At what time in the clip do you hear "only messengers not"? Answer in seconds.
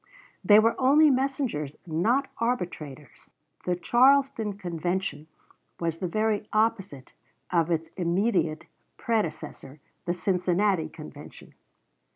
0.81-2.27